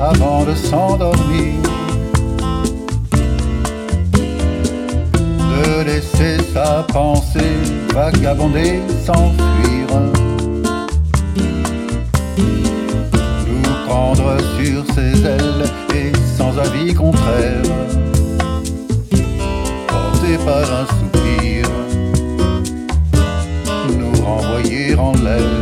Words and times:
avant 0.00 0.44
de 0.44 0.54
s'endormir. 0.54 1.54
De 5.52 5.82
laisser 5.84 6.38
sa 6.54 6.84
pensée 6.92 7.56
vagabonder, 7.92 8.80
s'enfuir. 9.04 9.86
Nous 13.46 13.86
prendre 13.86 14.36
sur 14.58 14.94
ses 14.94 15.26
ailes 15.26 15.64
et 15.94 16.12
sans 16.36 16.56
avis 16.58 16.94
contraire. 16.94 17.62
Porté 19.86 20.38
par 20.46 20.66
un 20.80 20.86
soupir, 20.86 21.66
nous 23.98 24.24
renvoyer 24.24 24.94
en 24.96 25.12
l'air. 25.12 25.59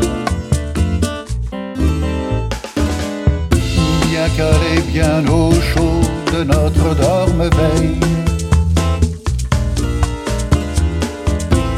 Bien 5.00 5.24
au 5.28 5.52
chaud 5.52 6.00
de 6.32 6.42
notre 6.42 6.88
dorme-veille. 6.96 8.00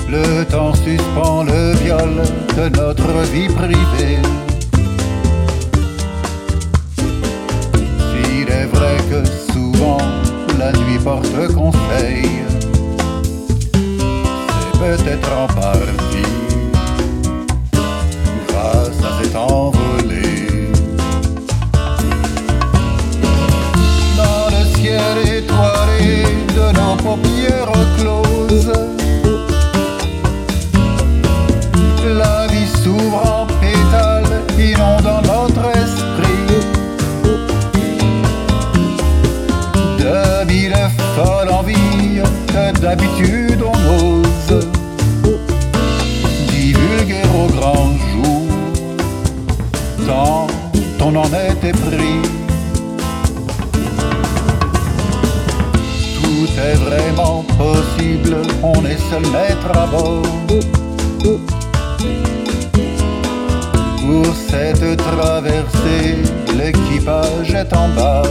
Le 0.09 0.45
temps 0.45 0.75
suspend 0.75 1.43
le 1.45 1.75
viol 1.83 2.15
de 2.57 2.69
notre 2.81 3.13
vie 3.33 3.49
privée. 3.49 4.19
S'il 8.09 8.49
est 8.61 8.69
vrai 8.75 8.97
que 9.11 9.21
souvent 9.53 10.05
la 10.59 10.73
nuit 10.73 11.01
porte 11.05 11.47
conseil, 11.55 12.27
c'est 14.57 14.79
peut-être 14.85 15.31
en 15.43 15.47
partie 15.47 15.80
folles 41.17 41.51
envies 41.51 42.23
que 42.49 42.81
d'habitude 42.81 43.63
on 43.63 43.79
ose 44.05 44.67
divulguer 46.49 47.23
au 47.35 47.47
grand 47.53 47.93
jour. 48.13 48.47
Tant 50.07 50.47
on 51.03 51.17
en 51.17 51.25
était 51.25 51.73
pris. 51.73 52.21
Tout 56.23 56.49
est 56.59 56.75
vraiment 56.75 57.45
possible, 57.59 58.37
on 58.63 58.85
est 58.85 58.99
seul 59.11 59.23
maître 59.33 59.71
à 59.75 59.87
bord. 59.87 60.23
Pour 64.01 64.35
cette 64.49 64.97
traversée, 64.97 66.19
l'équipage 66.57 67.55
est 67.55 67.73
en 67.75 67.89
bas. 67.89 68.23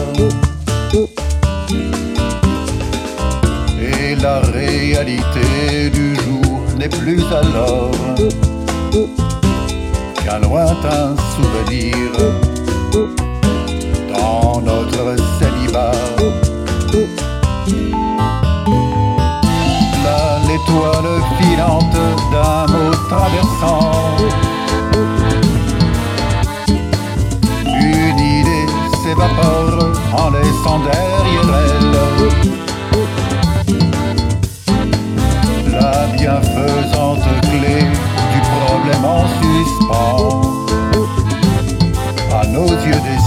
La 4.22 4.40
réalité 4.40 5.90
du 5.92 6.14
jour 6.16 6.62
n'est 6.78 6.90
plus 6.90 7.24
alors 7.32 7.92
qu'un 10.24 10.40
lointain 10.40 11.16
souvenir 11.36 11.96
dans 14.14 14.60
notre 14.62 15.16
célibat. 15.40 15.92
Là, 20.04 20.40
l'étoile 20.48 21.22
filante 21.40 21.94
d'un 22.32 22.74
mot 22.74 22.92
traversant 23.10 23.89
en 39.10 39.26
suspens 39.42 40.42
à 42.32 42.46
nos 42.48 42.68
yeux 42.68 43.02
dessillés 43.08 43.19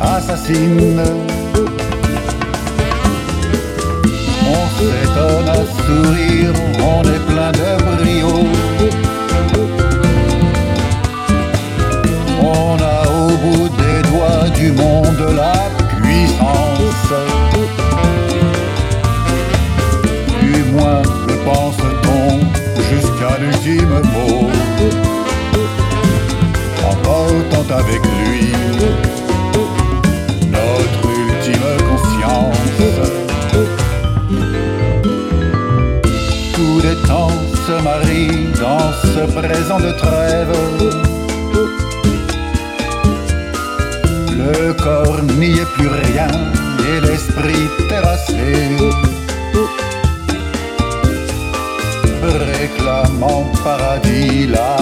assassine. 0.00 1.02
On 4.52 4.64
s'étonne 4.76 5.48
à 5.48 5.62
sourire, 5.84 6.52
on 6.78 7.02
est 7.02 7.24
plein 7.30 7.52
de 7.52 7.70
brio. 7.84 8.34
On 12.42 12.76
a 12.80 13.08
au 13.08 13.28
bout 13.42 13.68
des 13.68 14.00
doigts 14.10 14.48
du 14.54 14.72
monde 14.72 15.22
la 15.36 15.58
puissance. 15.96 17.12
Du 20.40 20.64
moins 20.72 21.02
le 21.28 21.34
pense-t-on 21.44 22.40
jusqu'à 22.90 23.38
l'ultime 23.40 24.00
mot. 24.14 24.50
En 26.88 26.94
portant 26.96 27.74
avec 27.76 28.00
lui 28.24 28.59
dans 38.58 38.92
ce 39.02 39.20
présent 39.32 39.78
de 39.78 39.92
trêve. 39.92 40.52
Le 44.38 44.72
corps 44.72 45.22
n'y 45.38 45.50
est 45.52 45.72
plus 45.76 45.88
rien 45.88 46.28
et 46.88 47.00
l'esprit 47.00 47.68
terrassé. 47.88 48.68
Réclamant 52.22 53.44
paradis 53.64 54.46
la 54.46 54.79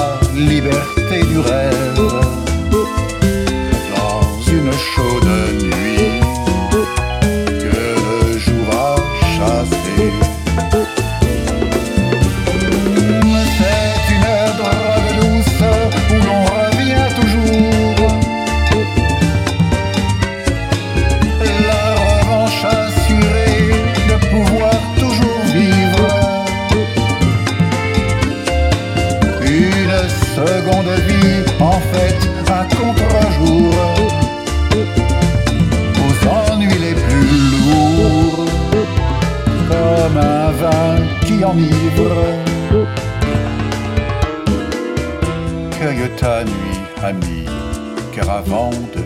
Cueille 45.78 46.10
ta 46.16 46.44
nuit, 46.44 46.80
ami, 47.02 47.44
car 48.12 48.30
avant 48.30 48.70
de 48.70 49.02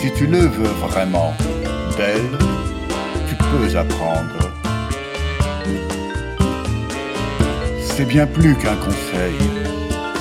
si 0.00 0.12
tu 0.12 0.26
le 0.26 0.38
veux 0.38 0.74
vraiment 0.88 1.34
d'elle, 1.96 2.38
tu 3.28 3.34
peux 3.34 3.76
apprendre 3.76 4.46
c'est 7.96 8.04
bien 8.04 8.26
plus 8.26 8.54
qu'un 8.56 8.76
conseil, 8.76 9.38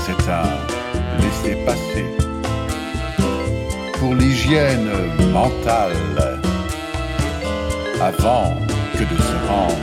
c'est 0.06 0.32
un 0.32 0.48
laisser-passer. 1.20 2.06
Pour 4.00 4.16
l'hygiène 4.16 4.90
mentale, 5.34 6.35
avant 8.06 8.54
que 8.94 9.00
de 9.00 9.18
se 9.30 9.38
rendre. 9.50 9.76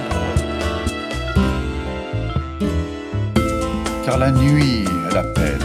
Car 4.04 4.18
la 4.18 4.30
nuit 4.30 4.84
est 4.84 5.14
l'appel 5.14 5.58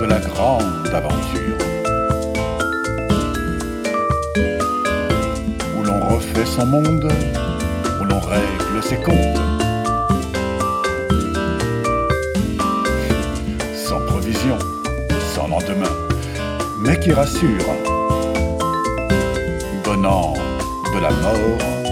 de 0.00 0.04
la 0.04 0.18
grande 0.18 0.92
aventure. 0.92 1.58
Où 5.74 5.82
l'on 5.84 6.00
refait 6.14 6.44
son 6.44 6.66
monde, 6.66 7.10
où 8.00 8.04
l'on 8.04 8.20
règle 8.20 8.82
ses 8.82 8.96
comptes. 8.96 9.40
Sans 13.74 14.00
provision, 14.06 14.58
sans 15.34 15.48
lendemain, 15.48 15.96
mais 16.78 17.00
qui 17.00 17.14
rassure, 17.14 17.70
donnant 19.82 20.34
de 20.94 21.00
la 21.00 21.10
mort 21.10 21.85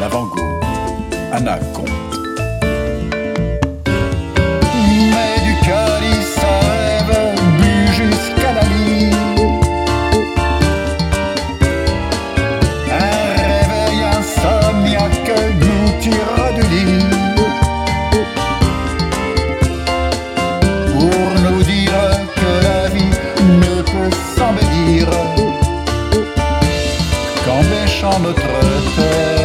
l'avant-goût, 0.00 0.60
Anacon. 1.32 1.84
Mais 5.12 5.34
du 5.44 5.54
calice 5.66 6.38
à 6.38 6.58
rêve, 6.70 7.14
jusqu'à 7.92 8.52
la 8.58 8.64
nuit. 8.74 9.12
Un 12.92 13.24
réveil 13.42 14.00
insomniaque 14.18 15.30
nous 15.64 15.88
de 16.56 16.62
lit. 16.72 17.06
Pour 20.92 21.28
nous 21.44 21.62
dire 21.62 22.00
que 22.36 22.50
la 22.66 22.88
vie 22.88 23.16
ne 23.64 23.74
peut 23.82 24.14
s'embellir. 24.36 25.06
Qu'embêchant 27.44 28.18
notre 28.20 28.52
terre. 28.96 29.37